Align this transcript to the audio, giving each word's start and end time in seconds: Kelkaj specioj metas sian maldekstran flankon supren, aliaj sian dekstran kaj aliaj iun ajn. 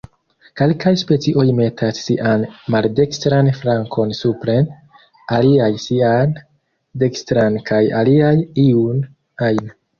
Kelkaj 0.59 0.91
specioj 1.01 1.43
metas 1.59 1.99
sian 2.05 2.45
maldekstran 2.77 3.51
flankon 3.59 4.15
supren, 4.21 4.73
aliaj 5.39 5.71
sian 5.87 6.35
dekstran 7.05 7.63
kaj 7.71 7.85
aliaj 8.03 8.37
iun 8.69 9.09
ajn. 9.53 9.75